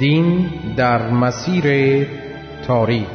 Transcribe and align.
دین 0.00 0.50
در 0.76 1.10
مسیر 1.10 2.06
تاریخ 2.66 3.08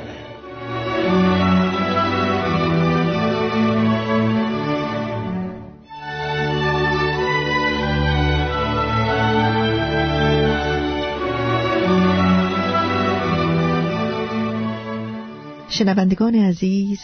شنوندگان 15.70 16.36
عزیز 16.36 17.00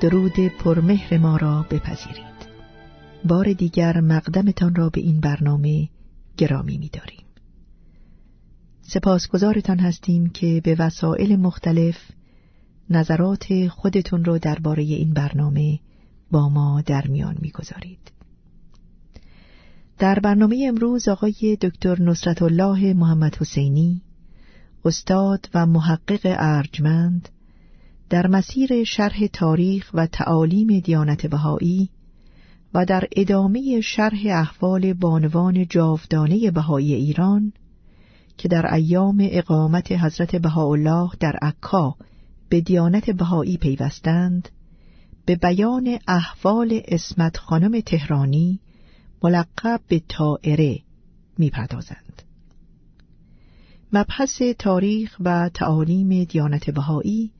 درود 0.00 0.38
پرمهر 0.38 1.18
ما 1.18 1.36
را 1.36 1.66
بپذیرید 1.70 2.38
بار 3.24 3.52
دیگر 3.52 4.00
مقدمتان 4.00 4.74
را 4.74 4.88
به 4.88 5.00
این 5.00 5.20
برنامه 5.20 5.88
گرامی 6.36 6.78
می‌داریم. 6.78 7.27
سپاسگزارتان 8.90 9.78
هستیم 9.78 10.28
که 10.28 10.60
به 10.64 10.76
وسایل 10.78 11.36
مختلف 11.36 11.96
نظرات 12.90 13.68
خودتون 13.68 14.24
رو 14.24 14.38
درباره 14.38 14.82
این 14.82 15.12
برنامه 15.12 15.78
با 16.30 16.48
ما 16.48 16.82
در 16.86 17.06
میان 17.06 17.36
می‌گذارید. 17.40 18.12
در 19.98 20.18
برنامه 20.18 20.64
امروز 20.68 21.08
آقای 21.08 21.58
دکتر 21.60 22.02
نصرت 22.02 22.42
الله 22.42 22.94
محمد 22.94 23.36
حسینی 23.36 24.02
استاد 24.84 25.48
و 25.54 25.66
محقق 25.66 26.20
ارجمند 26.24 27.28
در 28.10 28.26
مسیر 28.26 28.84
شرح 28.84 29.26
تاریخ 29.26 29.90
و 29.94 30.06
تعالیم 30.06 30.78
دیانت 30.80 31.26
بهایی 31.26 31.90
و 32.74 32.84
در 32.84 33.04
ادامه 33.16 33.80
شرح 33.80 34.20
احوال 34.26 34.92
بانوان 34.92 35.66
جاودانه 35.66 36.50
بهایی 36.50 36.94
ایران 36.94 37.52
که 38.38 38.48
در 38.48 38.74
ایام 38.74 39.28
اقامت 39.30 39.92
حضرت 39.92 40.36
بهاءالله 40.36 41.10
در 41.20 41.36
عکا 41.42 41.96
به 42.48 42.60
دیانت 42.60 43.10
بهایی 43.10 43.56
پیوستند 43.56 44.48
به 45.24 45.36
بیان 45.36 45.98
احوال 46.08 46.80
اسمت 46.88 47.36
خانم 47.36 47.80
تهرانی 47.80 48.60
ملقب 49.22 49.80
به 49.88 50.02
تائره 50.08 50.78
می‌پردازند. 51.38 52.22
مبحث 53.92 54.42
تاریخ 54.58 55.16
و 55.20 55.48
تعالیم 55.54 56.24
دیانت 56.24 56.70
بهایی 56.70 57.32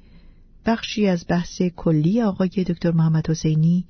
بخشی 0.67 1.07
از 1.07 1.25
بحث 1.29 1.63
کلی 1.63 2.23
آقای 2.23 2.49
دکتر 2.49 2.91
محمد 2.91 3.31
حسینی 3.31 3.87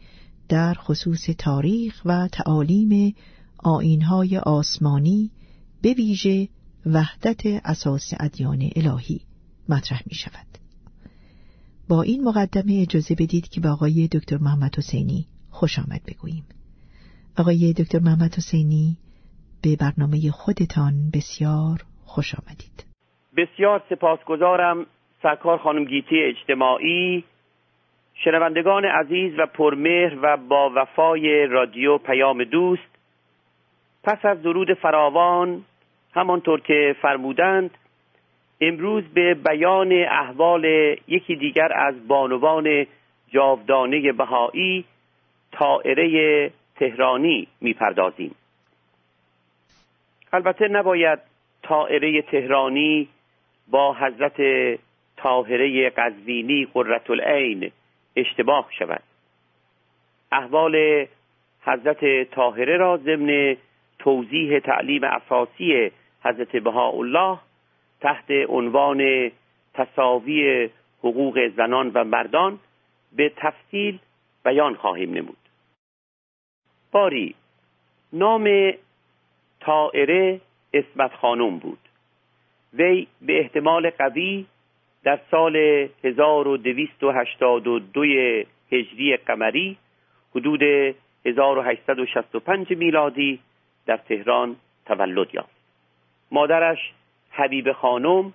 در 0.48 0.74
خصوص 0.74 1.24
تاریخ 1.38 2.02
و 2.04 2.28
تعالیم 2.28 3.14
آینهای 3.58 4.38
آسمانی 4.38 5.30
به 5.82 5.94
ویژه 5.94 6.48
وحدت 6.86 7.42
اساس 7.64 8.14
ادیان 8.20 8.58
الهی 8.76 9.20
مطرح 9.68 10.02
می 10.06 10.14
شود. 10.14 10.48
با 11.88 12.02
این 12.02 12.24
مقدمه 12.24 12.82
اجازه 12.82 13.14
بدید 13.14 13.48
که 13.48 13.60
به 13.60 13.68
آقای 13.68 14.08
دکتر 14.12 14.36
محمد 14.36 14.76
حسینی 14.78 15.26
خوش 15.50 15.78
آمد 15.78 16.00
بگوییم. 16.08 16.44
آقای 17.38 17.72
دکتر 17.72 17.98
محمد 17.98 18.34
حسینی 18.34 18.96
به 19.62 19.76
برنامه 19.80 20.30
خودتان 20.30 20.94
بسیار 21.14 21.78
خوش 22.04 22.34
آمدید. 22.34 22.84
بسیار 23.36 23.82
سپاسگزارم 23.90 24.86
سرکار 25.22 25.58
خانم 25.58 25.84
گیتی 25.84 26.22
اجتماعی 26.22 27.24
شنوندگان 28.24 28.84
عزیز 28.84 29.38
و 29.38 29.46
پرمهر 29.46 30.18
و 30.22 30.36
با 30.36 30.70
وفای 30.76 31.46
رادیو 31.46 31.98
پیام 31.98 32.44
دوست 32.44 32.98
پس 34.04 34.18
از 34.24 34.42
درود 34.42 34.74
فراوان 34.74 35.64
همانطور 36.18 36.60
که 36.60 36.96
فرمودند 37.02 37.70
امروز 38.60 39.04
به 39.04 39.34
بیان 39.34 39.92
احوال 39.92 40.64
یکی 41.08 41.36
دیگر 41.36 41.72
از 41.72 42.08
بانوان 42.08 42.86
جاودانه 43.28 44.12
بهایی 44.12 44.84
طائره 45.52 46.50
تهرانی 46.76 47.48
می‌پردازیم. 47.60 48.34
البته 50.32 50.68
نباید 50.68 51.18
طائره 51.62 52.22
تهرانی 52.22 53.08
با 53.70 53.94
حضرت 53.94 54.40
طاهره 55.16 55.90
قزوینی 55.90 56.68
قررت 56.74 57.10
العین 57.10 57.70
اشتباه 58.16 58.68
شود. 58.78 59.02
احوال 60.32 61.06
حضرت 61.62 62.30
طاهره 62.30 62.76
را 62.76 62.96
ضمن 62.96 63.56
توضیح 63.98 64.58
تعلیم 64.58 65.04
اساسی 65.04 65.90
حضرت 66.24 66.56
بهاءالله 66.56 67.38
تحت 68.00 68.30
عنوان 68.30 69.30
تصاوی 69.74 70.70
حقوق 71.00 71.48
زنان 71.56 71.90
و 71.94 72.04
مردان 72.04 72.58
به 73.12 73.32
تفصیل 73.36 73.98
بیان 74.44 74.74
خواهیم 74.74 75.14
نمود. 75.14 75.36
باری 76.92 77.34
نام 78.12 78.72
طائره 79.60 80.40
اسمت 80.74 81.14
خانم 81.14 81.58
بود. 81.58 81.78
وی 82.72 83.06
به 83.22 83.40
احتمال 83.40 83.90
قوی 83.90 84.46
در 85.04 85.20
سال 85.30 85.56
1282 86.04 88.04
هجری 88.72 89.16
قمری 89.16 89.76
حدود 90.34 90.62
1865 91.26 92.72
میلادی 92.72 93.38
در 93.86 93.96
تهران 93.96 94.56
تولد 94.86 95.34
یافت. 95.34 95.57
مادرش 96.30 96.78
حبیب 97.30 97.72
خانم 97.72 98.34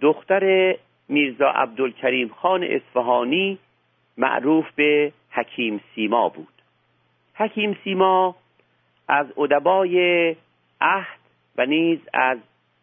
دختر 0.00 0.74
میرزا 1.08 1.48
عبدالکریم 1.50 2.28
خان 2.28 2.64
اصفهانی 2.64 3.58
معروف 4.16 4.64
به 4.74 5.12
حکیم 5.30 5.80
سیما 5.94 6.28
بود. 6.28 6.62
حکیم 7.34 7.76
سیما 7.84 8.36
از 9.08 9.26
ادبای 9.38 9.96
عهد 10.80 11.18
و 11.56 11.66
نیز 11.66 11.98
از 12.12 12.38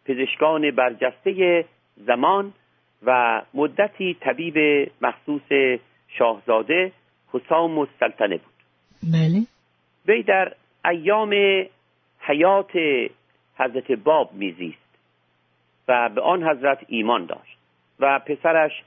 پزشکان 0.06 0.72
برجسته 0.72 1.66
زمان 1.98 2.54
و 3.04 3.42
مدتی 3.54 4.18
طبیب 4.20 4.58
مخصوص 5.02 5.80
شاهزاده 6.08 6.92
حسام 7.34 7.80
السلطنه 7.80 8.38
بود. 8.38 8.54
بله. 9.14 9.42
وی 10.08 10.24
در 10.24 10.54
ایام 10.86 11.34
حیات 12.20 12.72
حضرت 13.58 13.92
باب 13.92 14.34
میزیست 14.34 14.86
و 15.88 16.10
به 16.10 16.22
آن 16.22 16.44
حضرت 16.44 16.80
ایمان 16.88 17.26
داشت 17.26 17.58
و 18.00 18.20
پسرش 18.20 18.84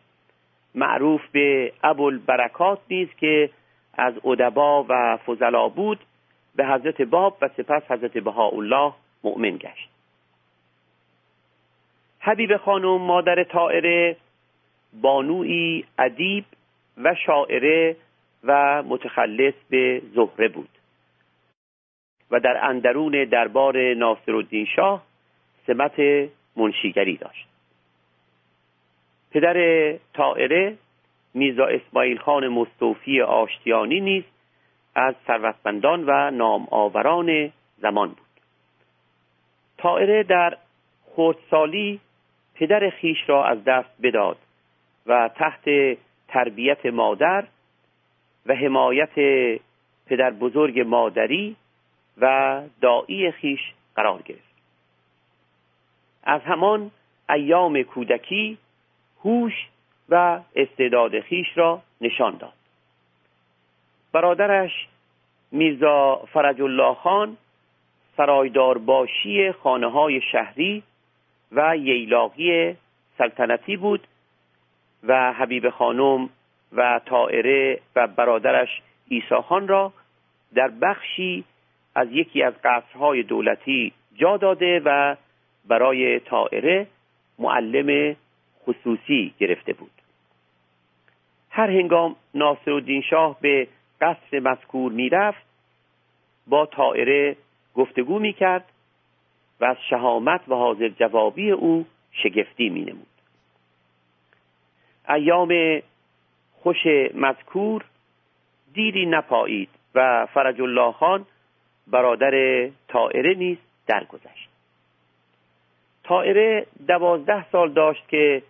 معروف 0.75 1.21
به 1.33 1.73
ابوالبرکات 1.83 2.79
نیز 2.91 3.09
که 3.21 3.51
از 3.95 4.15
ادبا 4.25 4.87
و 4.89 5.17
فضلا 5.27 5.69
بود 5.69 5.99
به 6.57 6.67
حضرت 6.67 7.03
باب 7.03 7.39
و 7.41 7.49
سپس 7.49 7.83
حضرت 7.91 8.19
بهاءالله 8.19 8.93
مؤمن 9.25 9.57
گشت. 9.57 9.89
حبیب 12.21 12.57
خانم 12.57 13.01
مادر 13.01 13.45
طائره 13.45 14.17
بانوی 15.03 15.85
ادیب 15.99 16.45
و 16.97 17.15
شاعره 17.27 17.97
و 18.45 18.83
متخلص 18.83 19.55
به 19.71 20.03
زهره 20.15 20.49
بود. 20.49 20.78
و 22.31 22.41
در 22.41 22.65
اندرون 22.65 23.25
دربار 23.25 23.95
ناصرالدین 23.95 24.67
شاه 24.77 25.03
سمت 25.67 26.01
منشیگری 26.57 27.17
داشت. 27.17 27.49
پدر 29.31 29.93
طائره 30.15 30.77
میزا 31.35 31.67
اسماعیل 31.67 32.19
خان 32.19 32.49
مستوفی 32.49 33.21
آشتیانی 33.21 34.01
نیز 34.01 34.25
از 34.95 35.15
ثروتمندان 35.27 36.05
و 36.07 36.31
نام 36.31 36.69
آوران 36.71 37.53
زمان 37.79 38.09
بود. 38.09 38.19
طائره 39.79 40.23
در 40.23 40.57
خردسالی 41.17 42.01
پدر 42.55 42.91
خیش 42.91 43.19
را 43.27 43.45
از 43.45 43.65
دست 43.65 44.03
بداد 44.03 44.37
و 45.07 45.31
تحت 45.37 45.99
تربیت 46.29 46.87
مادر 46.87 47.45
و 48.47 48.55
حمایت 48.55 49.15
پدر 50.07 50.31
بزرگ 50.31 50.81
مادری 50.81 51.57
و 52.21 52.63
دایی 52.81 53.31
خیش 53.31 53.61
قرار 53.97 54.23
گرفت. 54.23 54.49
از 56.23 56.41
همان 56.41 56.91
ایام 57.31 57.83
کودکی 57.83 58.59
هوش 59.25 59.53
و 60.09 60.41
استعداد 60.57 61.21
خیش 61.21 61.47
را 61.55 61.83
نشان 62.01 62.37
داد. 62.37 62.53
برادرش 64.13 64.89
میرزا 65.53 66.17
فرج 66.33 66.63
الله 66.63 66.95
خان 66.95 67.37
سرایدار 68.17 68.79
باشی 68.79 69.53
خانه 69.53 69.91
های 69.91 70.21
شهری 70.33 70.83
و 71.53 71.77
ییلاقی 71.77 72.77
سلطنتی 73.19 73.77
بود 73.77 74.07
و 75.05 75.33
حبیب 75.33 75.71
خانم 75.71 76.29
و 76.73 77.01
طائره 77.07 77.81
و 77.97 78.07
برادرش 78.07 78.83
ایسا 79.09 79.43
خان 79.43 79.69
را 79.69 79.93
در 80.55 80.69
بخشی 80.69 81.45
از 81.99 82.09
یکی 82.13 82.43
از 82.43 82.55
قصرهای 82.65 83.23
دولتی 83.23 83.93
جا 84.17 84.37
داده 84.37 84.83
و 84.85 85.17
برای 85.69 86.21
طائره 86.21 86.87
معلم 87.39 88.17
خصوصی 88.67 89.35
گرفته 89.39 89.73
بود 89.73 89.91
هر 91.51 91.71
هنگام 91.71 92.17
ناصرالدین 92.35 93.03
شاه 93.03 93.41
به 93.41 93.69
قصر 94.01 94.41
مذکور 94.41 94.93
می‌رفت 94.93 95.47
با 96.47 96.67
طائره 96.67 97.37
گفتگو 97.75 98.19
می‌کرد 98.19 98.65
و 99.61 99.65
از 99.65 99.77
شهامت 99.91 100.49
و 100.49 100.55
حاضر 100.55 100.89
جوابی 100.89 101.51
او 101.51 101.87
شگفتی 102.13 102.69
می 102.69 102.81
نمود. 102.81 103.07
ایام 105.09 105.83
خوش 106.53 106.87
مذکور 107.15 107.85
دیری 108.75 109.07
نپایید 109.07 109.69
و 109.95 110.27
فرج 110.27 110.61
الله 110.61 110.93
خان 110.93 111.27
برادر 111.91 112.67
طائره 112.89 113.35
نیز 113.35 113.59
درگذشت. 113.87 114.49
طائره 116.05 116.67
دوازده 116.89 117.51
سال 117.51 117.73
داشت 117.73 118.09
که 118.09 118.43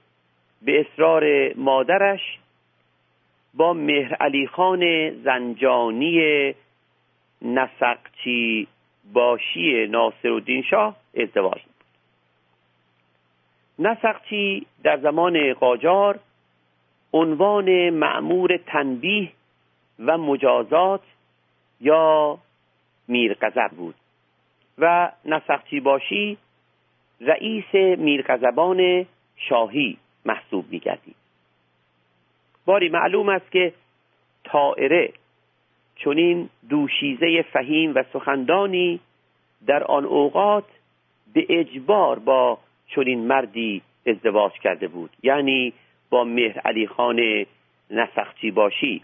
به 0.63 0.81
اصرار 0.81 1.55
مادرش 1.55 2.39
با 3.55 3.73
مهر 3.73 4.15
علی 4.15 4.47
خان 4.47 5.11
زنجانی 5.11 6.55
نسقچی 7.43 8.67
باشی 9.13 9.87
ناصر 9.87 10.29
الدین 10.29 10.63
شاه 10.63 10.97
ازدواج 11.17 11.61
نسقچی 13.79 14.67
در 14.83 14.99
زمان 14.99 15.55
قاجار 15.55 16.19
عنوان 17.13 17.91
معمور 17.91 18.57
تنبیه 18.57 19.29
و 19.99 20.19
مجازات 20.19 21.01
یا 21.81 22.39
میرقذب 23.09 23.71
بود. 23.77 23.95
و 24.79 25.13
نسخچی 25.25 25.81
باشی 25.81 26.39
رئیس 27.21 27.75
میرقذبان 27.99 29.07
شاهی 29.37 29.99
محسوب 30.25 30.65
میگردید 30.71 31.17
باری 32.65 32.89
معلوم 32.89 33.29
است 33.29 33.51
که 33.51 33.73
طائره 34.45 35.13
چنین 35.97 36.49
دوشیزه 36.69 37.45
فهیم 37.53 37.93
و 37.95 38.05
سخندانی 38.13 39.01
در 39.67 39.85
آن 39.85 40.05
اوقات 40.05 40.65
به 41.35 41.47
اجبار 41.49 42.19
با 42.19 42.59
چنین 42.87 43.27
مردی 43.27 43.83
ازدواج 44.07 44.53
کرده 44.53 44.89
بود. 44.89 45.11
یعنی 45.23 45.73
با 46.11 46.25
مهر 46.25 46.59
علی 46.59 46.87
خان 46.87 47.47
نسخچی 47.91 48.51
باشی 48.51 49.03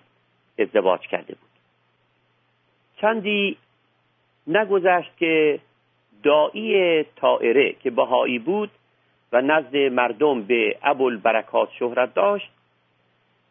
ازدواج 0.58 1.00
کرده 1.00 1.34
بود. 1.34 1.50
چندی 3.00 3.56
نگذشت 4.46 5.16
که 5.16 5.58
دایی 6.22 7.04
طائره 7.04 7.72
که 7.72 7.90
بهایی 7.90 8.38
بود 8.38 8.70
و 9.32 9.40
نزد 9.40 9.76
مردم 9.76 10.42
به 10.42 10.76
ابوالبرکات 10.82 11.68
شهرت 11.78 12.14
داشت 12.14 12.50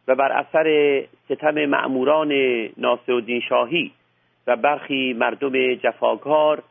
و 0.08 0.14
بر 0.14 0.32
اثر 0.32 1.00
ستم 1.24 1.64
معموران 1.66 2.32
ناصرالدین 2.76 3.40
شاهی 3.40 3.92
و 4.46 4.56
برخی 4.56 5.12
مردم 5.12 5.74
جفاکار 5.74 6.62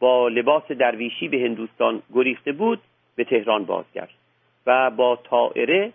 با 0.00 0.28
لباس 0.28 0.72
درویشی 0.72 1.28
به 1.28 1.38
هندوستان 1.38 2.02
گریخته 2.14 2.52
بود 2.52 2.80
به 3.16 3.24
تهران 3.24 3.64
بازگشت 3.64 4.18
و 4.66 4.90
با 4.90 5.16
طائره 5.16 5.92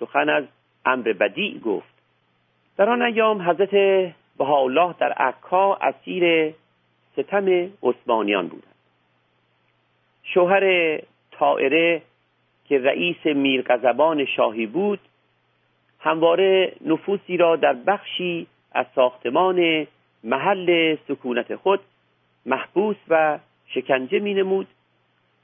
سخن 0.00 0.28
از 0.28 0.44
امر 0.86 1.12
بدی 1.12 1.60
گفت. 1.64 1.92
در 2.76 2.90
آن 2.90 3.02
ایام 3.02 3.50
حضرت 3.50 3.70
بهاءالله 4.38 4.94
در 4.98 5.12
عکا 5.12 5.74
اسیر 5.74 6.54
ستم 7.12 7.70
عثمانیان 7.82 8.48
بودند 8.48 8.74
شوهر 10.22 10.98
طائره 11.30 12.02
که 12.68 12.78
رئیس 12.78 13.26
میرقزبان 13.26 14.24
شاهی 14.24 14.66
بود 14.66 15.00
همواره 16.00 16.72
نفوسی 16.86 17.36
را 17.36 17.56
در 17.56 17.72
بخشی 17.72 18.46
از 18.72 18.86
ساختمان 18.94 19.86
محل 20.24 20.96
سکونت 21.08 21.56
خود 21.56 21.80
محبوس 22.46 22.96
و 23.08 23.38
شکنجه 23.66 24.18
می 24.18 24.34
نمود 24.34 24.66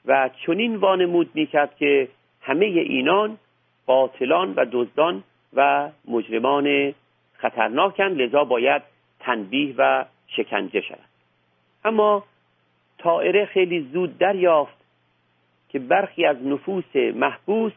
و 0.05 0.29
چنین 0.45 0.75
وانمود 0.75 1.29
می 1.33 1.45
کرد 1.45 1.75
که 1.75 2.07
همه 2.41 2.65
اینان 2.65 3.37
قاتلان 3.85 4.53
و 4.53 4.65
دزدان 4.71 5.23
و 5.53 5.89
مجرمان 6.07 6.93
خطرناکند 7.33 8.21
لذا 8.21 8.43
باید 8.43 8.81
تنبیه 9.19 9.75
و 9.77 10.05
شکنجه 10.27 10.81
شود 10.81 11.08
اما 11.85 12.23
طائره 12.97 13.45
خیلی 13.45 13.89
زود 13.93 14.17
دریافت 14.17 14.77
که 15.69 15.79
برخی 15.79 16.25
از 16.25 16.37
نفوس 16.43 16.95
محبوس 16.95 17.73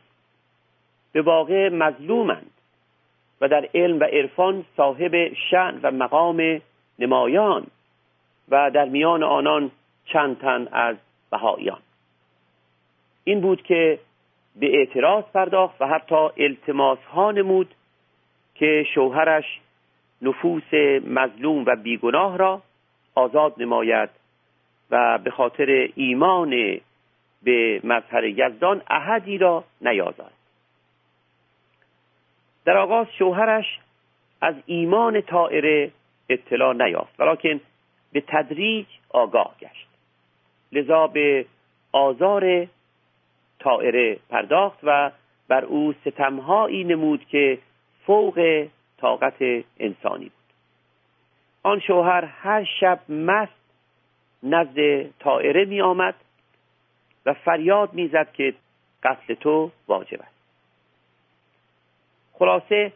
به 1.12 1.22
واقع 1.22 1.68
مظلومند 1.68 2.50
و 3.40 3.48
در 3.48 3.68
علم 3.74 4.00
و 4.00 4.04
عرفان 4.04 4.64
صاحب 4.76 5.32
شعن 5.50 5.80
و 5.82 5.90
مقام 5.90 6.60
نمایان 6.98 7.66
و 8.48 8.70
در 8.70 8.84
میان 8.84 9.22
آنان 9.22 9.70
چند 10.04 10.38
تن 10.38 10.68
از 10.72 10.96
بهاییان. 11.30 11.80
این 13.24 13.40
بود 13.40 13.62
که 13.62 13.98
به 14.56 14.78
اعتراض 14.78 15.24
پرداخت 15.24 15.80
و 15.80 15.86
حتی 15.86 16.28
التماس 16.36 16.98
ها 16.98 17.30
نمود 17.30 17.74
که 18.54 18.86
شوهرش 18.94 19.60
نفوس 20.22 20.74
مظلوم 21.06 21.64
و 21.66 21.76
بیگناه 21.76 22.38
را 22.38 22.62
آزاد 23.14 23.54
نماید 23.58 24.10
و 24.90 25.18
به 25.18 25.30
خاطر 25.30 25.88
ایمان 25.94 26.80
به 27.42 27.80
مظهر 27.84 28.24
یزدان 28.24 28.82
احدی 28.90 29.38
را 29.38 29.64
نیازد. 29.80 30.32
در 32.64 32.76
آغاز 32.76 33.06
شوهرش 33.18 33.78
از 34.40 34.54
ایمان 34.66 35.20
طائره 35.20 35.90
اطلاع 36.28 36.74
نیافت 36.74 37.20
ولیکن 37.20 37.60
به 38.12 38.20
تدریج 38.28 38.86
آگاه 39.10 39.54
گشت. 39.60 39.88
لذا 40.72 41.06
به 41.06 41.46
آزار 41.92 42.66
طائره 43.58 44.18
پرداخت 44.28 44.78
و 44.82 45.10
بر 45.48 45.64
او 45.64 45.92
ستمهایی 45.92 46.84
نمود 46.84 47.24
که 47.24 47.58
فوق 48.06 48.66
طاقت 48.98 49.64
انسانی 49.80 50.24
بود. 50.24 50.41
آن 51.62 51.80
شوهر 51.80 52.24
هر 52.24 52.64
شب 52.80 53.00
مست 53.08 53.52
نزد 54.42 55.10
طائره 55.18 55.64
می 55.64 55.80
آمد 55.80 56.14
و 57.26 57.34
فریاد 57.34 57.92
می‌زد 57.92 58.32
که 58.32 58.54
قتل 59.02 59.34
تو 59.34 59.70
واجب 59.88 60.20
است. 60.20 60.42
خلاصه 62.32 62.92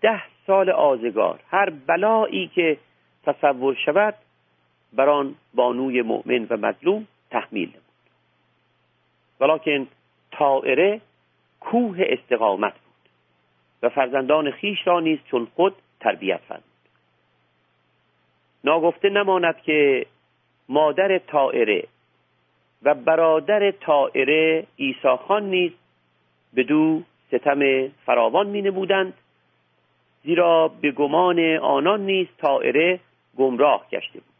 ده 0.00 0.22
سال 0.46 0.70
آزگار 0.70 1.40
هر 1.50 1.70
بلایی 1.70 2.48
که 2.54 2.78
تصور 3.24 3.74
شود 3.74 4.14
بر 4.92 5.08
آن 5.08 5.34
بانوی 5.54 6.02
مؤمن 6.02 6.46
و 6.50 6.56
مظلوم 6.56 7.06
تحمیل 7.30 7.68
نمود. 7.68 7.82
ولیکن 9.40 9.88
طائره 10.30 11.00
کوه 11.60 11.98
استقامت 12.00 12.72
بود 12.72 13.10
و 13.82 13.88
فرزندان 13.88 14.50
خیش 14.50 14.86
را 14.86 15.00
نیز 15.00 15.18
چون 15.30 15.48
خود 15.54 15.74
تربیت 16.00 16.40
فرمود. 16.40 16.67
ناگفته 18.64 19.08
نماند 19.08 19.56
که 19.56 20.06
مادر 20.68 21.18
طائره 21.18 21.84
و 22.82 22.94
برادر 22.94 23.70
طائره 23.70 24.66
ایساخان 24.76 25.50
نیز 25.50 25.72
به 26.54 26.62
دو 26.62 27.02
ستم 27.28 27.88
فراوان 27.88 28.46
می 28.46 28.62
نمودند 28.62 29.14
زیرا 30.24 30.68
به 30.68 30.90
گمان 30.90 31.38
آنان 31.56 32.06
نیز 32.06 32.26
طائره 32.38 33.00
گمراه 33.36 33.86
گشته 33.90 34.20
بود. 34.20 34.34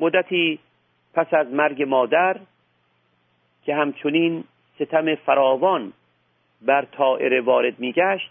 مدتی 0.00 0.58
پس 1.14 1.34
از 1.34 1.52
مرگ 1.52 1.82
مادر 1.82 2.36
که 3.64 3.74
همچنین 3.74 4.44
ستم 4.74 5.14
فراوان 5.14 5.92
بر 6.62 6.84
طائره 6.84 7.40
وارد 7.40 7.78
میگشت 7.78 8.30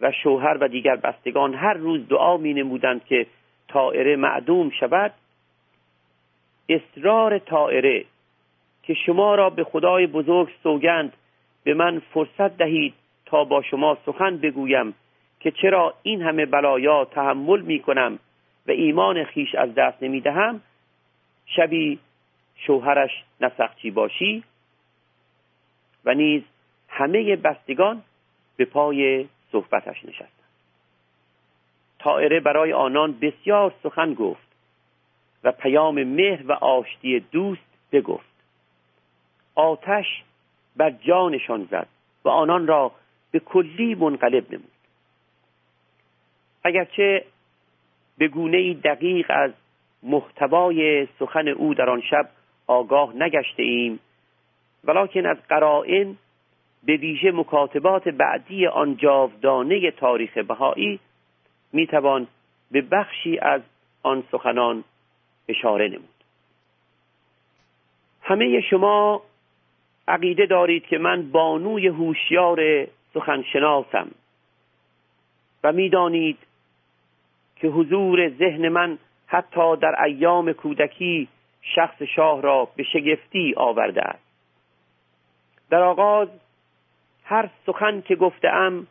و 0.00 0.12
شوهر 0.12 0.58
و 0.60 0.68
دیگر 0.68 0.96
بستگان 0.96 1.54
هر 1.54 1.74
روز 1.74 2.08
دعا 2.08 2.36
می 2.36 2.54
نمودند 2.54 3.04
که 3.04 3.26
طائره 3.68 4.16
معدوم 4.16 4.70
شود 4.70 5.12
اصرار 6.68 7.38
طائره 7.38 8.04
که 8.82 8.94
شما 8.94 9.34
را 9.34 9.50
به 9.50 9.64
خدای 9.64 10.06
بزرگ 10.06 10.48
سوگند 10.62 11.12
به 11.64 11.74
من 11.74 11.98
فرصت 11.98 12.56
دهید 12.56 12.94
تا 13.26 13.44
با 13.44 13.62
شما 13.62 13.98
سخن 14.06 14.36
بگویم 14.36 14.94
که 15.40 15.50
چرا 15.50 15.94
این 16.02 16.22
همه 16.22 16.46
بلایا 16.46 17.04
تحمل 17.04 17.60
می 17.60 17.80
کنم 17.80 18.18
و 18.66 18.70
ایمان 18.70 19.24
خیش 19.24 19.54
از 19.54 19.74
دست 19.74 20.02
نمی 20.02 20.20
دهم. 20.20 20.60
شبی 21.46 21.98
شوهرش 22.56 23.10
نسخچی 23.40 23.90
باشی 23.90 24.44
و 26.04 26.14
نیز 26.14 26.42
همه 26.88 27.36
بستگان 27.36 28.02
به 28.56 28.64
پای 28.64 29.26
صحبتش 29.52 30.04
نشستند 30.04 30.33
تائره 32.04 32.40
برای 32.40 32.72
آنان 32.72 33.18
بسیار 33.20 33.74
سخن 33.82 34.14
گفت 34.14 34.48
و 35.44 35.52
پیام 35.52 36.02
مهر 36.02 36.46
و 36.46 36.52
آشتی 36.52 37.20
دوست 37.20 37.62
بگفت. 37.92 38.34
آتش 39.54 40.22
بر 40.76 40.90
جانشان 40.90 41.68
زد 41.70 41.86
و 42.24 42.28
آنان 42.28 42.66
را 42.66 42.92
به 43.30 43.38
کلی 43.38 43.94
منقلب 43.94 44.52
نمود. 44.52 44.70
اگرچه 46.64 47.24
به 48.18 48.28
گونه 48.28 48.74
دقیق 48.74 49.26
از 49.28 49.50
محتوای 50.02 51.08
سخن 51.18 51.48
او 51.48 51.74
در 51.74 51.90
آن 51.90 52.00
شب 52.00 52.28
آگاه 52.66 53.16
نگشته 53.16 53.62
ایم 53.62 54.00
ولیکن 54.84 55.26
از 55.26 55.36
قرائن 55.48 56.16
به 56.84 56.96
ویژه 56.96 57.30
مکاتبات 57.30 58.08
بعدی 58.08 58.66
آن 58.66 58.96
جاودانه 58.96 59.90
تاریخ 59.90 60.38
بهایی 60.38 61.00
می‌توان 61.74 62.26
به 62.70 62.80
بخشی 62.80 63.38
از 63.38 63.60
آن 64.02 64.24
سخنان 64.32 64.84
اشاره 65.48 65.88
نمود. 65.88 66.08
همه 68.22 68.60
شما 68.60 69.22
عقیده 70.08 70.46
دارید 70.46 70.86
که 70.86 70.98
من 70.98 71.30
بانوی 71.30 71.86
هوشیار 71.86 72.86
سخنشناسم 73.14 74.10
و 75.64 75.72
می‌دانید 75.72 76.38
که 77.56 77.68
حضور 77.68 78.28
ذهن 78.28 78.68
من 78.68 78.98
حتی 79.26 79.76
در 79.76 80.02
ایام 80.02 80.52
کودکی 80.52 81.28
شخص 81.62 82.02
شاه 82.02 82.42
را 82.42 82.68
به 82.76 82.82
شگفتی 82.82 83.54
آورده 83.56 84.02
است. 84.02 84.24
در 85.70 85.82
آغاز 85.82 86.28
هر 87.24 87.50
سخن 87.66 88.00
که 88.00 88.16
گفتم 88.16 88.86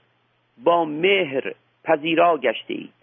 با 0.63 0.85
مهر 0.85 1.53
پذیرا 1.83 2.37
گشته 2.37 2.73
اید 2.73 2.93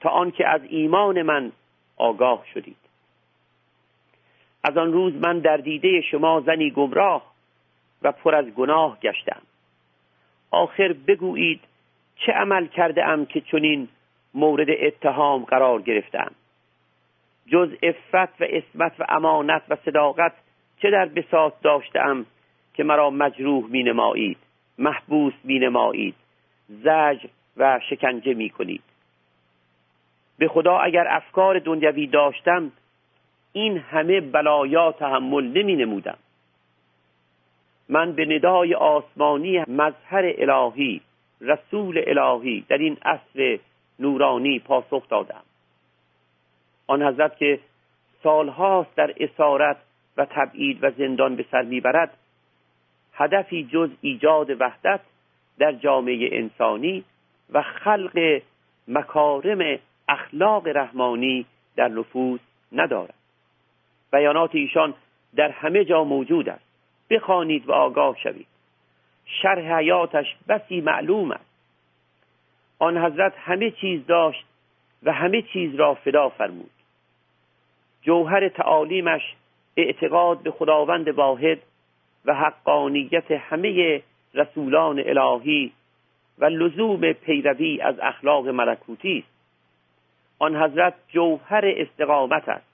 تا 0.00 0.10
آنکه 0.10 0.48
از 0.48 0.60
ایمان 0.68 1.22
من 1.22 1.52
آگاه 1.96 2.44
شدید. 2.54 2.76
از 4.64 4.76
آن 4.76 4.92
روز 4.92 5.14
من 5.14 5.38
در 5.38 5.56
دیده 5.56 6.00
شما 6.00 6.40
زنی 6.40 6.70
گمراه 6.70 7.34
و 8.02 8.12
پر 8.12 8.34
از 8.34 8.46
گناه 8.46 8.98
گشتم. 9.00 9.42
آخر 10.50 10.92
بگویید 10.92 11.60
چه 12.16 12.32
عمل 12.32 12.66
کرده 12.66 13.04
ام 13.04 13.26
که 13.26 13.40
چنین 13.40 13.88
مورد 14.34 14.66
اتهام 14.70 15.44
قرار 15.44 15.82
گرفتم. 15.82 16.30
جز 17.46 17.68
افت 17.82 18.40
و 18.40 18.44
اسمت 18.50 18.92
و 18.98 19.06
امانت 19.08 19.62
و 19.68 19.76
صداقت 19.84 20.32
چه 20.82 20.90
در 20.90 21.06
بساط 21.06 21.52
داشتم 21.62 22.26
که 22.74 22.84
مرا 22.84 23.10
مجروح 23.10 23.64
می 23.70 23.82
نمایید 23.82 24.38
محبوس 24.78 25.34
می 25.44 25.58
نمایید 25.58 26.14
زجر 26.68 27.28
و 27.56 27.80
شکنجه 27.90 28.34
می 28.34 28.50
کنید 28.50 28.82
به 30.38 30.48
خدا 30.48 30.78
اگر 30.78 31.06
افکار 31.08 31.58
دنیوی 31.58 32.06
داشتم 32.06 32.72
این 33.52 33.78
همه 33.78 34.20
بلایا 34.20 34.92
تحمل 34.92 35.44
نمی 35.44 35.76
نمودم 35.76 36.18
من 37.88 38.12
به 38.12 38.24
ندای 38.24 38.74
آسمانی 38.74 39.58
مظهر 39.58 40.34
الهی 40.38 41.00
رسول 41.40 42.02
الهی 42.06 42.64
در 42.68 42.78
این 42.78 42.96
عصر 43.02 43.58
نورانی 43.98 44.58
پاسخ 44.58 45.08
دادم. 45.08 45.42
آن 46.86 47.02
حضرت 47.02 47.36
که 47.36 47.60
سالهاست 48.22 48.96
در 48.96 49.14
اسارت 49.20 49.76
و 50.16 50.26
تبعید 50.30 50.78
و 50.84 50.90
زندان 50.90 51.36
به 51.36 51.44
سر 51.50 51.62
می‌برد 51.62 52.16
هدفی 53.12 53.64
جز 53.64 53.90
ایجاد 54.00 54.60
وحدت 54.60 55.00
در 55.58 55.72
جامعه 55.72 56.28
انسانی 56.32 57.04
و 57.52 57.62
خلق 57.62 58.42
مکارم 58.88 59.78
اخلاق 60.08 60.68
رحمانی 60.68 61.46
در 61.76 61.88
نفوس 61.88 62.40
ندارد. 62.72 63.14
بیانات 64.12 64.54
ایشان 64.54 64.94
در 65.36 65.50
همه 65.50 65.84
جا 65.84 66.04
موجود 66.04 66.48
است. 66.48 66.64
بخوانید 67.10 67.68
و 67.68 67.72
آگاه 67.72 68.16
شوید. 68.22 68.46
شرح 69.26 69.78
حیاتش 69.78 70.36
بسی 70.48 70.80
معلوم 70.80 71.30
است. 71.30 71.54
آن 72.78 72.98
حضرت 72.98 73.32
همه 73.36 73.70
چیز 73.70 74.06
داشت 74.06 74.44
و 75.02 75.12
همه 75.12 75.42
چیز 75.42 75.74
را 75.74 75.94
فدا 75.94 76.28
فرمود. 76.28 76.70
جوهر 78.02 78.48
تعالیمش 78.48 79.34
اعتقاد 79.76 80.38
به 80.42 80.50
خداوند 80.50 81.08
واحد 81.08 81.58
و 82.24 82.34
حقانیت 82.34 83.30
همه 83.30 84.02
رسولان 84.34 85.02
الهی 85.06 85.72
و 86.38 86.44
لزوم 86.44 87.12
پیروی 87.12 87.80
از 87.80 87.94
اخلاق 88.02 88.48
ملکوتی 88.48 89.18
است. 89.18 89.34
آن 90.38 90.56
حضرت 90.56 90.94
جوهر 91.08 91.64
استقامت 91.64 92.48
است 92.48 92.66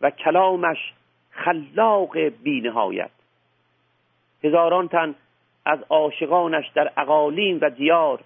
و 0.00 0.10
کلامش 0.10 0.92
خلاق 1.30 2.18
بینهایت. 2.18 3.10
هزاران 4.44 4.88
تن 4.88 5.14
از 5.64 5.78
عاشقانش 5.88 6.68
در 6.74 6.92
اقالیم 6.96 7.58
و 7.62 7.70
دیار 7.70 8.20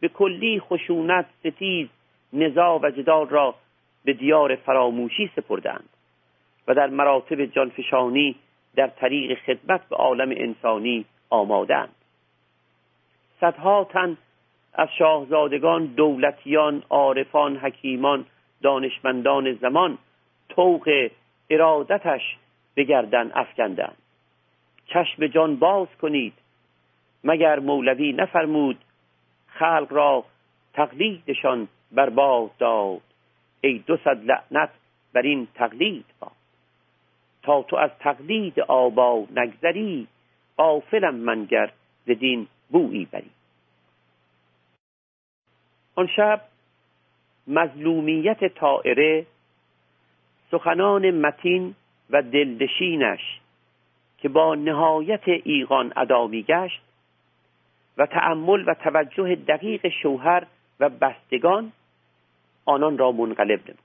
به 0.00 0.08
کلی 0.08 0.60
خشونت 0.60 1.26
ستیز 1.40 1.88
نزاع 2.32 2.80
و 2.82 2.90
جدال 2.90 3.28
را 3.28 3.54
به 4.04 4.12
دیار 4.12 4.56
فراموشی 4.56 5.30
سپردند 5.36 5.88
و 6.68 6.74
در 6.74 6.86
مراتب 6.86 7.44
جانفشانی 7.44 8.36
در 8.76 8.86
طریق 8.86 9.38
خدمت 9.38 9.88
به 9.88 9.96
عالم 9.96 10.30
انسانی 10.36 11.04
آمادند. 11.30 11.94
صدها 13.42 13.84
تن 13.84 14.16
از 14.74 14.88
شاهزادگان 14.98 15.86
دولتیان 15.86 16.82
عارفان 16.90 17.56
حکیمان 17.56 18.26
دانشمندان 18.62 19.52
زمان 19.52 19.98
طوق 20.48 21.08
ارادتش 21.50 22.36
به 22.74 22.84
گردن 22.84 23.30
افکندند 23.34 23.96
چشم 24.86 25.26
جان 25.26 25.56
باز 25.56 25.88
کنید 26.02 26.32
مگر 27.24 27.58
مولوی 27.58 28.12
نفرمود 28.12 28.78
خلق 29.46 29.86
را 29.90 30.24
تقلیدشان 30.74 31.68
برباد 31.92 32.50
داد. 32.58 33.00
ای 33.60 33.78
دو 33.78 33.96
صد 33.96 34.24
لعنت 34.24 34.70
بر 35.12 35.22
این 35.22 35.48
تقلید 35.54 36.04
باد. 36.20 36.32
تا 37.42 37.62
تو 37.62 37.76
از 37.76 37.90
تقلید 38.00 38.60
آبا 38.60 39.26
نگذری 39.36 40.08
غافلم 40.58 41.14
منگر 41.14 41.70
ز 42.06 42.10
دین 42.10 42.46
بویی 42.72 43.04
بری. 43.04 43.30
آن 45.94 46.06
شب 46.06 46.40
مظلومیت 47.46 48.54
طائره 48.54 49.26
سخنان 50.50 51.10
متین 51.10 51.74
و 52.10 52.22
دلدشینش 52.22 53.40
که 54.18 54.28
با 54.28 54.54
نهایت 54.54 55.28
ایقان 55.28 55.92
ادا 55.96 56.28
گشت 56.28 56.80
و 57.98 58.06
تأمل 58.06 58.68
و 58.68 58.74
توجه 58.74 59.34
دقیق 59.34 59.88
شوهر 59.88 60.46
و 60.80 60.88
بستگان 60.88 61.72
آنان 62.64 62.98
را 62.98 63.12
منقلب 63.12 63.60
نمود. 63.64 63.78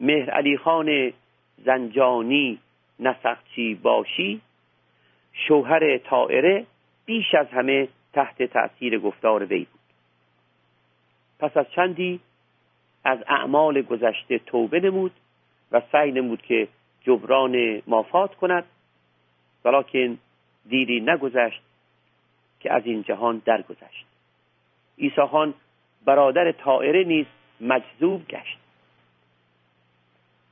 مهر 0.00 0.30
علی 0.30 0.56
خان 0.56 1.12
زنجانی 1.64 2.58
نسخچی 3.00 3.74
باشی 3.74 4.40
شوهر 5.32 5.98
طائره 5.98 6.66
بیش 7.06 7.34
از 7.34 7.46
همه 7.46 7.88
تحت 8.12 8.42
تأثیر 8.42 8.98
گفتار 8.98 9.44
وی 9.44 9.64
بود. 9.64 9.80
پس 11.38 11.56
از 11.56 11.66
چندی 11.70 12.20
از 13.04 13.18
اعمال 13.28 13.82
گذشته 13.82 14.38
توبه 14.38 14.80
نمود 14.80 15.12
و 15.72 15.82
سعی 15.92 16.12
نمود 16.12 16.42
که 16.42 16.68
جبران 17.00 17.82
مافات 17.86 18.34
کند 18.34 18.64
ولیکن 19.64 20.18
دیری 20.68 21.00
نگذشت 21.00 21.62
که 22.60 22.72
از 22.72 22.86
این 22.86 23.02
جهان 23.02 23.42
درگذشت. 23.44 24.06
عیسی 24.98 25.26
خان 25.30 25.54
برادر 26.04 26.52
طائره 26.52 27.04
نیز 27.04 27.26
مجذوب 27.60 28.28
گشت. 28.28 28.58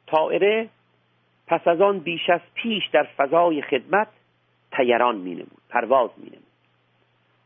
طائره 0.07 0.69
پس 1.47 1.69
از 1.69 1.81
آن 1.81 1.99
بیش 1.99 2.31
از 2.31 2.41
پیش 2.55 2.87
در 2.93 3.03
فضای 3.17 3.63
خدمت 3.63 4.09
تیران 4.77 5.17
می 5.17 5.35
نمود 5.35 5.63
پرواز 5.69 6.11
می 6.17 6.27
نمود. 6.27 6.43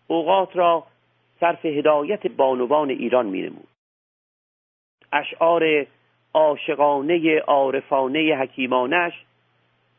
اوقات 0.06 0.56
را 0.56 0.86
صرف 1.40 1.64
هدایت 1.64 2.26
بانوان 2.26 2.90
ایران 2.90 3.26
می 3.26 3.42
نمود. 3.42 3.68
اشعار 5.12 5.86
عاشقانه 6.34 7.38
عارفانه 7.38 8.36
حکیمانش 8.36 9.12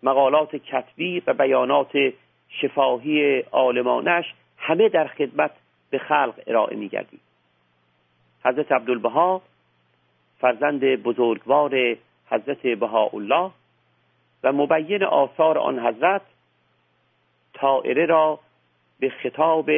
مقالات 0.03 0.55
کتبی 0.55 1.23
و 1.27 1.33
بیانات 1.33 1.91
شفاهی 2.49 3.39
عالمانش 3.39 4.33
همه 4.57 4.89
در 4.89 5.07
خدمت 5.07 5.51
به 5.89 5.97
خلق 5.97 6.33
ارائه 6.47 6.75
میگردید 6.75 7.21
حضرت 8.45 8.71
عبدالبها 8.71 9.41
فرزند 10.39 10.79
بزرگوار 10.79 11.97
حضرت 12.29 12.67
بهاءالله 12.67 13.51
و 14.43 14.51
مبین 14.51 15.03
آثار 15.03 15.57
آن 15.57 15.79
حضرت 15.79 16.21
طائره 17.61 18.05
را 18.05 18.39
به 18.99 19.09
خطاب 19.09 19.69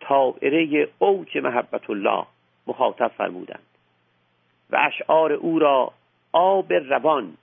طائره 0.00 0.88
اوج 0.98 1.38
محبت 1.38 1.90
الله 1.90 2.26
مخاطب 2.66 3.08
فرمودند 3.08 3.66
و 4.70 4.76
اشعار 4.80 5.32
او 5.32 5.58
را 5.58 5.92
آب 6.32 6.72
روان 6.72 7.36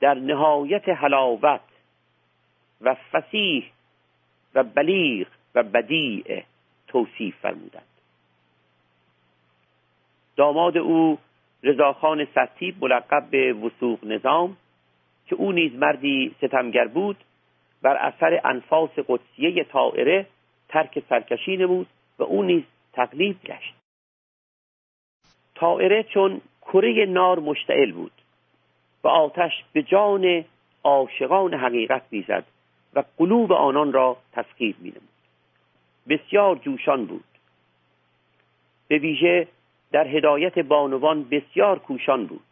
در 0.00 0.14
نهایت 0.14 0.88
حلاوت 0.88 1.60
و 2.80 2.94
فسیح 2.94 3.70
و 4.54 4.62
بلیغ 4.62 5.26
و 5.54 5.62
بدیع 5.62 6.42
توصیف 6.88 7.36
فرمودند. 7.36 7.82
داماد 10.36 10.76
او 10.76 11.18
رضاخان 11.62 12.24
ستیب 12.24 12.84
ملقب 12.84 13.30
به 13.30 13.52
وسوق 13.52 14.04
نظام 14.04 14.56
که 15.26 15.34
او 15.34 15.52
نیز 15.52 15.74
مردی 15.74 16.34
ستمگر 16.38 16.86
بود 16.86 17.16
بر 17.82 17.96
اثر 17.96 18.40
انفاس 18.44 18.90
قدسیه 19.08 19.64
طائره 19.64 20.26
ترک 20.68 21.02
سرکشی 21.08 21.56
نمود 21.56 21.86
و 22.18 22.22
او 22.22 22.42
نیز 22.42 22.62
تقلیب 22.92 23.42
گشت. 23.42 23.74
طائره 25.54 26.02
چون 26.02 26.40
کره 26.62 27.06
نار 27.06 27.38
مشتعل 27.38 27.92
بود 27.92 28.12
و 29.04 29.08
آتش 29.08 29.52
به 29.72 29.82
جان 29.82 30.44
عاشقان 30.84 31.54
حقیقت 31.54 32.02
می‌زد 32.10 32.44
و 32.94 33.04
قلوب 33.18 33.52
آنان 33.52 33.92
را 33.92 34.16
تسخیر 34.32 34.74
مینمود. 34.78 35.08
بسیار 36.08 36.56
جوشان 36.56 37.06
بود. 37.06 37.24
به 38.88 38.98
ویژه 38.98 39.48
در 39.92 40.06
هدایت 40.06 40.58
بانوان 40.58 41.24
بسیار 41.24 41.78
کوشان 41.78 42.26
بود. 42.26 42.44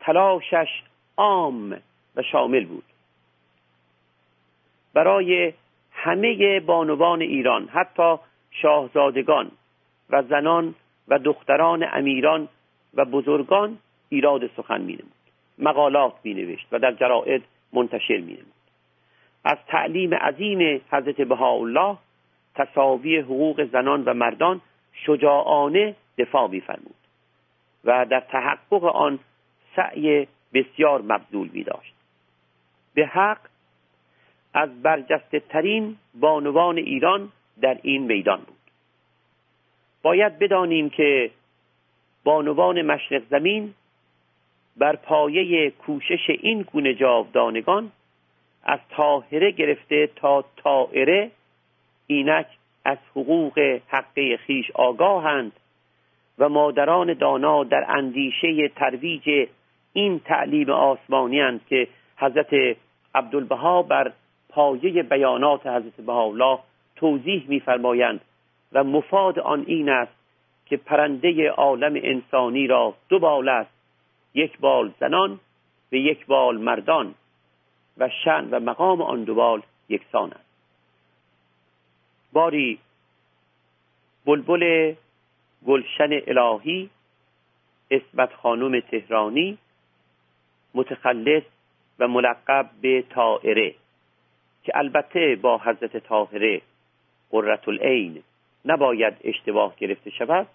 تلاشش 0.00 0.82
عام 1.16 1.80
و 2.16 2.22
شامل 2.22 2.64
بود. 2.64 2.84
برای 4.94 5.52
همه 5.92 6.60
بانوان 6.60 7.20
ایران 7.20 7.68
حتی 7.68 8.16
شاهزادگان 8.50 9.50
و 10.10 10.22
زنان 10.22 10.74
و 11.08 11.18
دختران 11.18 11.86
امیران 11.92 12.48
و 12.94 13.04
بزرگان 13.04 13.78
ایراد 14.08 14.50
سخن 14.56 14.80
می 14.80 14.92
نمود 14.92 15.12
مقالات 15.58 16.14
می 16.24 16.34
نوشت 16.34 16.66
و 16.72 16.78
در 16.78 16.92
جرائد 16.92 17.42
منتشر 17.72 18.16
می 18.16 18.32
نمود 18.32 18.52
از 19.44 19.58
تعلیم 19.66 20.14
عظیم 20.14 20.80
حضرت 20.90 21.20
بهاءالله 21.20 21.96
تصاوی 22.54 23.18
حقوق 23.18 23.64
زنان 23.64 24.04
و 24.04 24.14
مردان 24.14 24.60
شجاعانه 24.92 25.96
دفاع 26.18 26.48
می 26.48 26.60
فرمود 26.60 26.94
و 27.84 28.06
در 28.06 28.20
تحقق 28.20 28.84
آن 28.84 29.18
سعی 29.76 30.26
بسیار 30.54 31.02
مبذول 31.02 31.48
می 31.52 31.62
داشت 31.62 31.94
به 32.94 33.06
حق 33.06 33.38
از 34.54 34.82
برجسته 34.82 35.40
ترین 35.40 35.96
بانوان 36.14 36.78
ایران 36.78 37.32
در 37.60 37.78
این 37.82 38.02
میدان 38.02 38.38
بود. 38.38 38.56
باید 40.02 40.38
بدانیم 40.38 40.90
که 40.90 41.30
بانوان 42.24 42.82
مشرق 42.82 43.22
زمین 43.30 43.74
بر 44.76 44.96
پایه 44.96 45.70
کوشش 45.70 46.30
این 46.40 46.62
گونه 46.62 46.94
جاودانگان 46.94 47.92
از 48.62 48.78
تاهره 48.90 49.50
گرفته 49.50 50.10
تا 50.16 50.44
تائره 50.56 51.30
اینک 52.06 52.46
از 52.84 52.98
حقوق 53.10 53.80
حقه 53.88 54.36
خیش 54.36 54.70
آگاهند 54.70 55.52
و 56.38 56.48
مادران 56.48 57.14
دانا 57.14 57.64
در 57.64 57.84
اندیشه 57.88 58.68
ترویج 58.68 59.48
این 59.92 60.18
تعلیم 60.18 60.70
آسمانی 60.70 61.60
که 61.68 61.88
حضرت 62.16 62.76
عبدالبها 63.14 63.82
بر 63.82 64.12
پایه 64.58 65.02
بیانات 65.02 65.66
حضرت 65.66 65.96
بهاءالله 65.96 66.58
توضیح 66.96 67.44
میفرمایند 67.48 68.20
و 68.72 68.84
مفاد 68.84 69.38
آن 69.38 69.64
این 69.66 69.88
است 69.88 70.12
که 70.66 70.76
پرنده 70.76 71.50
عالم 71.50 71.92
انسانی 72.02 72.66
را 72.66 72.94
دو 73.08 73.18
بال 73.18 73.48
است 73.48 73.70
یک 74.34 74.58
بال 74.58 74.92
زنان 75.00 75.40
و 75.92 75.94
یک 75.94 76.26
بال 76.26 76.56
مردان 76.56 77.14
و 77.98 78.08
شن 78.24 78.48
و 78.50 78.60
مقام 78.60 79.02
آن 79.02 79.24
دو 79.24 79.34
بال 79.34 79.62
یکسان 79.88 80.32
است. 80.32 80.50
باری 82.32 82.78
بلبل 84.26 84.94
گلشن 85.66 86.20
الهی 86.26 86.90
اسمت 87.90 88.34
خانم 88.34 88.80
تهرانی 88.80 89.58
متخلص 90.74 91.44
و 91.98 92.08
ملقب 92.08 92.70
به 92.82 93.04
طائره. 93.10 93.74
که 94.64 94.72
البته 94.74 95.36
با 95.42 95.58
حضرت 95.58 95.96
طاهره 95.96 96.60
قررت 97.30 97.68
العین 97.68 98.22
نباید 98.64 99.14
اشتباه 99.24 99.76
گرفته 99.76 100.10
شود 100.10 100.46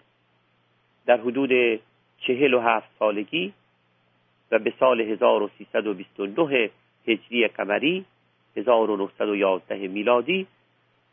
در 1.05 1.17
حدود 1.17 1.79
چهل 2.19 2.53
و 2.53 2.59
هفت 2.59 2.89
سالگی 2.99 3.53
و 4.51 4.59
به 4.59 4.73
سال 4.79 5.01
1329 5.01 6.69
هجری 7.07 7.47
قمری 7.47 8.05
1911 8.57 9.87
میلادی 9.87 10.47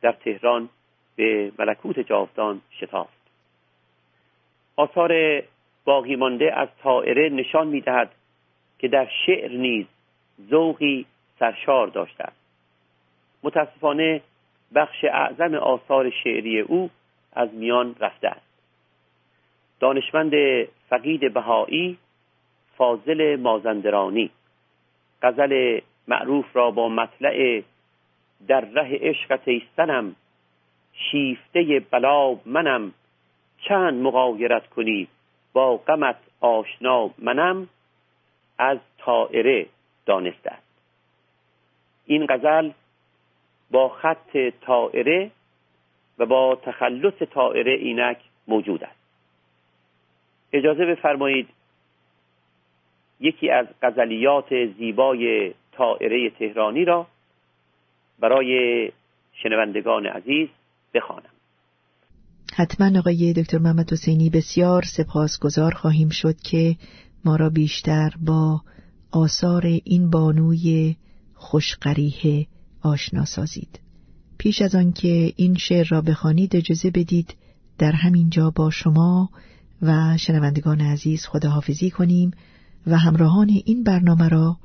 در 0.01 0.13
تهران 0.13 0.69
به 1.17 1.53
ملکوت 1.59 2.01
جاودان 2.01 2.61
شتافت. 2.81 3.21
آثار 4.77 5.43
باقی 5.85 6.17
مانده 6.17 6.53
از 6.55 6.69
طائره 6.83 7.29
نشان 7.29 7.69
می‌دهد 7.69 8.13
که 8.79 8.89
در 8.89 9.09
شعر 9.27 9.51
نیز 9.53 9.87
ذوقی 10.51 11.07
سرشار 11.39 11.87
داشته 11.87 12.25
است 12.25 12.40
متاسفانه 13.43 14.21
بخش 14.75 15.05
اعظم 15.05 15.55
آثار 15.55 16.11
شعری 16.11 16.61
او 16.61 16.91
از 17.33 17.55
میان 17.55 17.95
رفته 18.01 18.29
است. 18.29 18.51
دانشمند 19.81 20.33
فقید 20.89 21.33
بهایی 21.35 21.99
فاضل 22.77 23.37
مازندرانی. 23.37 24.31
غزل 25.23 25.81
معروف 26.09 26.57
را 26.57 26.71
با 26.71 26.89
مطلع 26.89 27.63
در 28.49 28.61
ره 28.61 28.99
عشقت 28.99 29.49
ایستنم 29.49 30.17
شیفته 30.93 31.83
بلا 31.91 32.37
منم. 32.47 32.93
چند 33.69 34.03
مغایرت 34.03 34.67
کنی 34.67 35.09
با 35.53 35.77
غمت 35.77 36.17
آشنا 36.41 37.11
منم؟ 37.19 37.69
از 38.59 38.79
طائره 38.99 39.67
دانسته 40.07 40.51
است. 40.51 40.71
این 42.07 42.27
غزل 42.27 42.71
با 43.71 43.89
خط 43.89 44.37
طائره 44.61 45.31
و 46.19 46.27
با 46.27 46.59
تخلص 46.63 47.23
طائره 47.35 47.73
اینک 47.73 48.19
موجود 48.49 48.85
است. 48.85 49.01
اجازه 50.53 50.87
بفرمایید 50.87 51.49
یکی 53.21 53.51
از 53.51 53.67
غزلیات 53.83 54.67
زیبای 54.79 55.55
طائره 55.73 56.31
تهرانی 56.31 56.85
را 56.85 57.07
برای 58.21 58.93
شنوندگان 59.33 60.07
عزیز 60.07 60.49
بخوانم. 60.95 61.31
حتما 62.57 62.99
آقای 62.99 63.33
دکتر 63.33 63.59
محمد 63.59 63.93
حسینی 63.93 64.31
بسیار 64.31 64.83
سپاسگزار 64.83 65.75
خواهیم 65.75 66.09
شد 66.09 66.37
که 66.51 66.77
ما 67.25 67.37
را 67.37 67.51
بیشتر 67.51 68.11
با 68.27 68.61
آثار 69.13 69.63
این 69.85 70.11
بانوی 70.11 70.97
خوشقریه 71.35 72.47
آشنا 72.83 73.25
سازید. 73.25 73.81
پیش 74.39 74.63
از 74.63 74.75
آنکه 74.75 75.33
این 75.37 75.55
شعر 75.55 75.87
را 75.89 76.01
بخوانید 76.01 76.57
اجازه 76.57 76.91
بدید 76.91 77.35
در 77.79 77.93
همین 77.93 78.31
جا 78.31 78.51
با 78.51 78.71
شما 78.71 79.31
و 79.83 80.17
شنوندگان 80.17 80.81
عزیز 80.81 81.27
خداحافظی 81.27 81.91
کنیم 81.91 82.31
و 82.87 82.99
همراهان 82.99 83.49
این 83.65 83.85
برنامه 83.85 84.29
را 84.29 84.57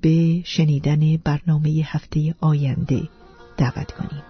به 0.00 0.42
شنیدن 0.44 1.16
برنامه 1.24 1.70
هفته 1.84 2.34
آینده 2.40 3.08
دعوت 3.56 3.92
کنیم. 3.92 4.22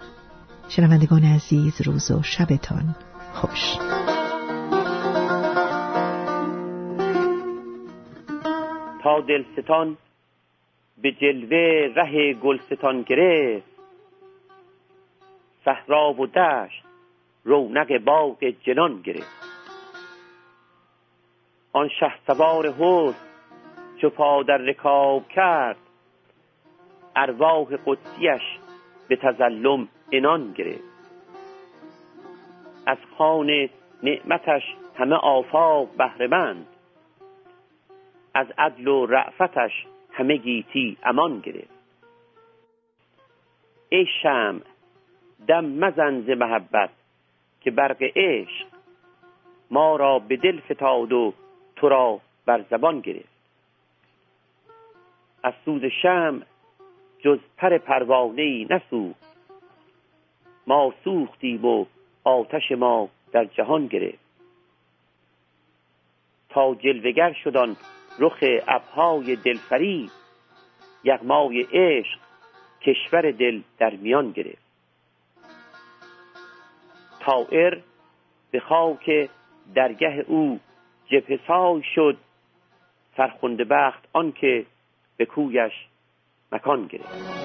شنوندگان 0.68 1.24
عزیز 1.24 1.81
روز 1.81 2.11
و 2.11 2.22
شبتان 2.22 2.96
خوش. 3.33 3.76
تا 9.02 9.20
دلستان 9.28 9.96
به 11.02 11.12
جلوه 11.12 11.92
ره 11.94 12.34
گلستان 12.34 13.02
گرفت. 13.02 13.72
صحرا 15.64 16.12
و 16.12 16.26
دشت 16.26 16.84
رونق 17.44 17.98
باغ 17.98 18.44
جنان 18.44 19.02
گرفت. 19.02 19.42
آن 21.72 21.88
شه 21.88 22.12
سوار 22.26 22.72
حسن 22.72 23.18
چو 24.00 24.10
پا 24.10 24.42
در 24.42 24.58
رکاب 24.58 25.28
کرد. 25.28 25.76
ارواح 27.16 27.66
قدسیش 27.86 28.42
به 29.08 29.16
تزلم 29.16 29.88
انان 30.12 30.52
گرفت. 30.52 30.92
از 32.86 32.98
خان 33.18 33.68
نعمتش 34.02 34.62
همه 34.96 35.16
آفاق 35.16 35.88
بهرهمند. 35.96 36.66
از 38.34 38.46
عدل 38.58 38.88
و 38.88 39.06
رعفتش 39.06 39.86
همه 40.12 40.37
گیتی 40.37 40.96
امان 41.03 41.40
گرفت. 41.40 41.83
ای 43.88 44.07
شم 44.22 44.61
دم 45.48 45.64
مزن 45.64 46.20
ز 46.20 46.31
محبت 46.31 46.90
که 47.61 47.70
برق 47.70 48.03
عشق 48.03 48.66
ما 49.70 49.96
را 49.96 50.18
به 50.18 50.37
دل 50.37 50.61
فتاد 50.61 51.12
و 51.12 51.33
تو 51.77 51.88
را 51.88 52.20
بر 52.46 52.64
زبان 52.70 53.01
گرفت. 53.01 53.33
از 55.42 55.55
سوز 55.64 55.85
شم 56.03 56.42
جز 57.18 57.38
پر 57.57 57.79
پروانه 57.79 58.42
ای 58.42 58.66
نسوخت. 58.70 59.37
ما 60.66 60.94
سوختیم 61.05 61.64
و 61.64 61.87
آتش 62.25 62.72
ما 62.72 63.09
در 63.33 63.44
جهان 63.44 63.87
گرفت. 63.87 64.22
تا 66.48 66.75
جلوگر 66.75 67.33
شدن 67.33 67.77
رخ 68.18 68.44
ابهای 68.68 69.37
دلفری 69.37 70.11
یغمای 71.05 71.66
عشق 71.72 72.18
کشور 72.83 73.31
دل 73.31 73.61
در 73.79 73.90
میان 73.90 74.31
گرفت. 74.31 74.62
تائر 77.20 77.79
به 78.51 78.61
خاک 78.61 79.31
درگه 79.75 80.25
او 80.29 80.61
جبهه 81.07 81.83
شد 81.94 82.16
فرخنده 83.16 83.64
بخت 83.64 84.09
آنکه 84.12 84.66
به 85.16 85.27
کویش 85.27 85.72
مکان 86.53 86.87
گرفت. 86.87 87.42